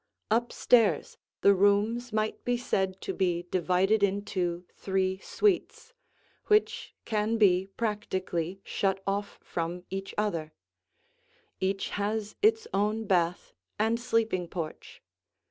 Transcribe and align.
Up 0.31 0.51
stairs 0.51 1.19
the 1.41 1.53
rooms 1.53 2.11
might 2.11 2.43
be 2.43 2.57
said 2.57 2.99
to 3.01 3.13
be 3.13 3.43
divided 3.51 4.01
into 4.01 4.65
three 4.75 5.19
suites, 5.19 5.93
which 6.47 6.95
can 7.05 7.37
be 7.37 7.67
practically 7.77 8.59
shut 8.63 8.99
off 9.05 9.37
from 9.43 9.83
each 9.91 10.15
other: 10.17 10.53
each 11.59 11.89
has 11.89 12.35
its 12.41 12.65
own 12.73 13.05
bath 13.05 13.53
and 13.77 13.99
sleeping 13.99 14.47
porch. 14.47 15.03